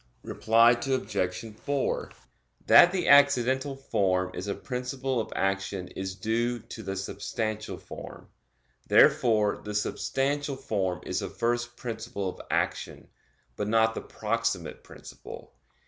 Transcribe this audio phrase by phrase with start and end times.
[0.23, 1.45] Reply Obj.
[1.63, 2.11] 4:
[2.65, 8.27] That the accidental form is a principle of action is due to the substantial form.
[8.87, 13.09] Therefore the substantial form is the first principle of action;
[13.55, 15.53] but not the proximate principle.